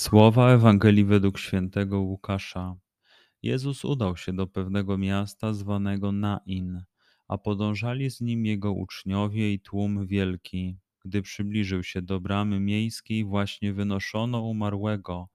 [0.00, 2.76] Słowa Ewangelii według świętego Łukasza.
[3.42, 6.82] Jezus udał się do pewnego miasta zwanego Nain,
[7.28, 10.76] a podążali z nim jego uczniowie i tłum wielki.
[11.04, 15.28] Gdy przybliżył się do bramy miejskiej, właśnie wynoszono umarłego,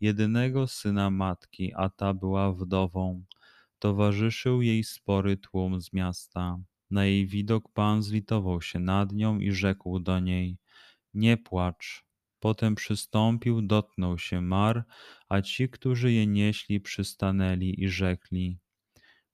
[0.00, 3.24] jedynego syna matki, a ta była wdową.
[3.78, 6.58] Towarzyszył jej spory tłum z miasta.
[6.90, 10.58] Na jej widok Pan zlitował się nad nią i rzekł do niej:
[11.14, 12.11] Nie płacz.
[12.42, 14.84] Potem przystąpił, dotknął się mar,
[15.28, 18.58] a ci, którzy je nieśli, przystanęli i rzekli: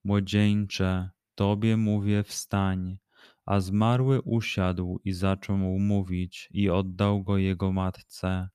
[0.05, 2.99] Młodzieńcze, tobie mówię, wstań.
[3.47, 8.49] A zmarły usiadł i zaczął mu mówić, i oddał go jego matce.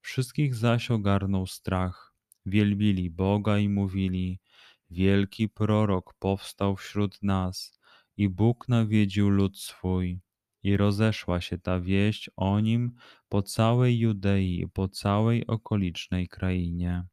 [0.00, 2.14] Wszystkich zaś ogarnął strach.
[2.46, 4.40] Wielbili Boga i mówili:
[4.90, 7.78] Wielki prorok powstał wśród nas,
[8.16, 10.20] i Bóg nawiedził lud swój.
[10.62, 12.94] I rozeszła się ta wieść o nim
[13.28, 17.04] po całej Judei i po całej okolicznej krainie.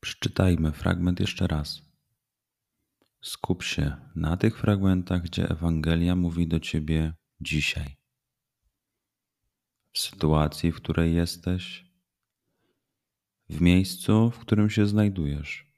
[0.00, 1.82] Przeczytajmy fragment jeszcze raz.
[3.22, 7.96] Skup się na tych fragmentach, gdzie Ewangelia mówi do ciebie dzisiaj.
[9.92, 11.84] W sytuacji, w której jesteś,
[13.48, 15.72] w miejscu, w którym się znajdujesz,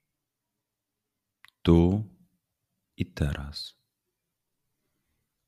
[1.62, 2.04] tu
[2.96, 3.76] i teraz.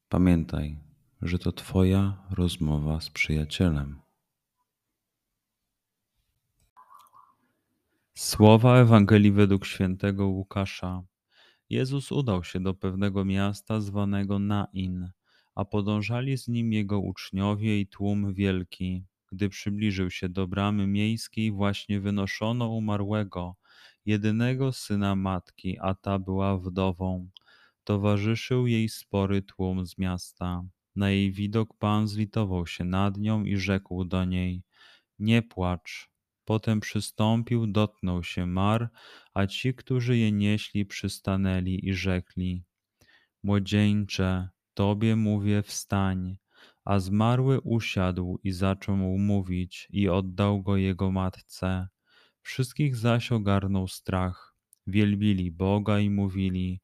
[0.09, 0.79] Pamiętaj,
[1.23, 4.01] że to Twoja rozmowa z przyjacielem.
[8.15, 11.03] Słowa Ewangelii według świętego Łukasza.
[11.71, 15.11] Jezus udał się do pewnego miasta zwanego Nain,
[15.55, 19.05] a podążali z nim jego uczniowie i tłum wielki.
[19.33, 23.57] Gdy przybliżył się do bramy miejskiej, właśnie wynoszono umarłego,
[24.09, 27.31] jedynego syna matki, a ta była wdową.
[27.85, 30.63] Towarzyszył jej spory tłum z miasta.
[30.97, 34.63] Na jej widok Pan zlitował się nad nią i rzekł do niej:
[35.19, 36.11] Nie płacz.
[36.45, 38.89] Potem przystąpił, dotknął się mar,
[39.35, 42.65] a ci, którzy je nieśli, przystanęli i rzekli:
[43.43, 46.37] Młodzieńcze, tobie mówię, wstań.
[46.85, 51.89] A zmarły usiadł i zaczął mówić, i oddał go jego matce.
[52.49, 54.57] Wszystkich zaś ogarnął strach.
[54.87, 56.81] Wielbili Boga i mówili: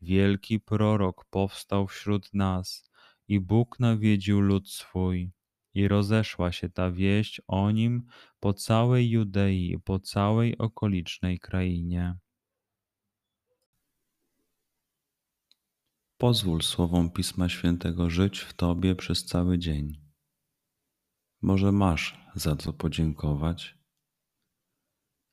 [0.00, 2.90] Wielki prorok powstał wśród nas
[3.28, 5.32] i Bóg nawiedził lud swój.
[5.74, 8.06] I rozeszła się ta wieść o nim
[8.40, 12.16] po całej Judei i po całej okolicznej krainie.
[16.18, 20.00] Pozwól słowom Pisma Świętego żyć w Tobie przez cały dzień.
[21.42, 23.77] Może masz za co podziękować,